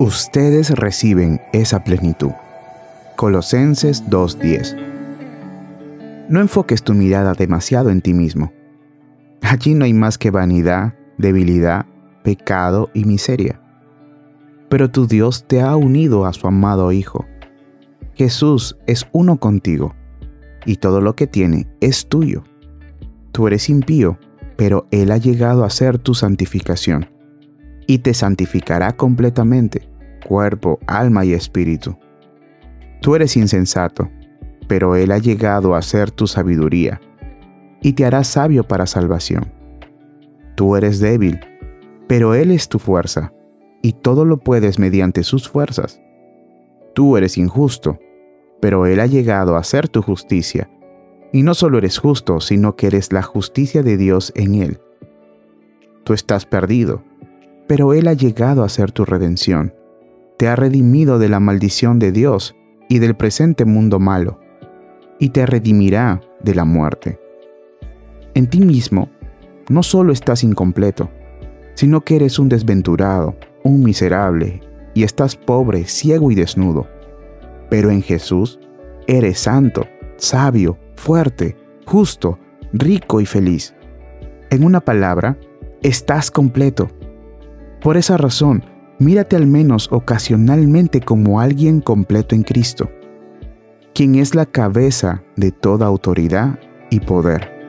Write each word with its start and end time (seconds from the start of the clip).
ustedes 0.00 0.70
reciben 0.70 1.40
esa 1.52 1.84
plenitud. 1.84 2.32
Colosenses 3.16 4.02
2.10 4.08 6.26
No 6.30 6.40
enfoques 6.40 6.82
tu 6.82 6.94
mirada 6.94 7.34
demasiado 7.34 7.90
en 7.90 8.00
ti 8.00 8.14
mismo. 8.14 8.50
Allí 9.42 9.74
no 9.74 9.84
hay 9.84 9.92
más 9.92 10.16
que 10.16 10.30
vanidad, 10.30 10.94
debilidad, 11.18 11.84
pecado 12.24 12.88
y 12.94 13.04
miseria. 13.04 13.60
Pero 14.70 14.90
tu 14.90 15.06
Dios 15.06 15.44
te 15.46 15.60
ha 15.60 15.76
unido 15.76 16.24
a 16.24 16.32
su 16.32 16.46
amado 16.46 16.92
Hijo. 16.92 17.26
Jesús 18.14 18.78
es 18.86 19.06
uno 19.12 19.36
contigo, 19.36 19.94
y 20.64 20.76
todo 20.76 21.02
lo 21.02 21.14
que 21.14 21.26
tiene 21.26 21.68
es 21.82 22.08
tuyo. 22.08 22.42
Tú 23.32 23.48
eres 23.48 23.68
impío, 23.68 24.18
pero 24.56 24.86
Él 24.90 25.10
ha 25.10 25.18
llegado 25.18 25.62
a 25.62 25.68
ser 25.68 25.98
tu 25.98 26.14
santificación, 26.14 27.10
y 27.86 27.98
te 27.98 28.14
santificará 28.14 28.96
completamente 28.96 29.89
cuerpo, 30.30 30.78
alma 30.86 31.24
y 31.24 31.32
espíritu. 31.32 31.98
Tú 33.00 33.16
eres 33.16 33.36
insensato, 33.36 34.08
pero 34.68 34.94
Él 34.94 35.10
ha 35.10 35.18
llegado 35.18 35.74
a 35.74 35.82
ser 35.82 36.12
tu 36.12 36.28
sabiduría, 36.28 37.00
y 37.82 37.94
te 37.94 38.04
hará 38.04 38.22
sabio 38.22 38.62
para 38.62 38.86
salvación. 38.86 39.52
Tú 40.54 40.76
eres 40.76 41.00
débil, 41.00 41.40
pero 42.06 42.36
Él 42.36 42.52
es 42.52 42.68
tu 42.68 42.78
fuerza, 42.78 43.32
y 43.82 43.94
todo 43.94 44.24
lo 44.24 44.38
puedes 44.38 44.78
mediante 44.78 45.24
sus 45.24 45.48
fuerzas. 45.48 46.00
Tú 46.94 47.16
eres 47.16 47.36
injusto, 47.36 47.98
pero 48.60 48.86
Él 48.86 49.00
ha 49.00 49.06
llegado 49.06 49.56
a 49.56 49.64
ser 49.64 49.88
tu 49.88 50.00
justicia, 50.00 50.70
y 51.32 51.42
no 51.42 51.54
solo 51.54 51.78
eres 51.78 51.98
justo, 51.98 52.40
sino 52.40 52.76
que 52.76 52.86
eres 52.86 53.12
la 53.12 53.22
justicia 53.22 53.82
de 53.82 53.96
Dios 53.96 54.32
en 54.36 54.54
Él. 54.54 54.78
Tú 56.04 56.12
estás 56.12 56.46
perdido, 56.46 57.02
pero 57.66 57.94
Él 57.94 58.06
ha 58.06 58.14
llegado 58.14 58.62
a 58.62 58.68
ser 58.68 58.92
tu 58.92 59.04
redención 59.04 59.74
te 60.40 60.48
ha 60.48 60.56
redimido 60.56 61.18
de 61.18 61.28
la 61.28 61.38
maldición 61.38 61.98
de 61.98 62.12
Dios 62.12 62.56
y 62.88 62.98
del 62.98 63.14
presente 63.14 63.66
mundo 63.66 63.98
malo, 63.98 64.40
y 65.18 65.28
te 65.28 65.44
redimirá 65.44 66.22
de 66.42 66.54
la 66.54 66.64
muerte. 66.64 67.20
En 68.32 68.48
ti 68.48 68.62
mismo 68.62 69.10
no 69.68 69.82
solo 69.82 70.14
estás 70.14 70.42
incompleto, 70.42 71.10
sino 71.74 72.00
que 72.00 72.16
eres 72.16 72.38
un 72.38 72.48
desventurado, 72.48 73.36
un 73.64 73.82
miserable, 73.82 74.62
y 74.94 75.02
estás 75.02 75.36
pobre, 75.36 75.84
ciego 75.84 76.30
y 76.30 76.34
desnudo. 76.34 76.88
Pero 77.68 77.90
en 77.90 78.00
Jesús 78.00 78.58
eres 79.06 79.40
santo, 79.40 79.88
sabio, 80.16 80.78
fuerte, 80.96 81.54
justo, 81.84 82.38
rico 82.72 83.20
y 83.20 83.26
feliz. 83.26 83.74
En 84.48 84.64
una 84.64 84.80
palabra, 84.80 85.36
estás 85.82 86.30
completo. 86.30 86.88
Por 87.82 87.98
esa 87.98 88.16
razón, 88.16 88.64
mírate 89.00 89.34
al 89.34 89.48
menos 89.48 89.88
ocasionalmente 89.90 91.00
como 91.00 91.40
alguien 91.40 91.80
completo 91.80 92.36
en 92.36 92.44
Cristo, 92.44 92.88
quien 93.92 94.14
es 94.14 94.36
la 94.36 94.46
cabeza 94.46 95.24
de 95.34 95.50
toda 95.50 95.86
autoridad 95.86 96.60
y 96.90 97.00
poder. 97.00 97.59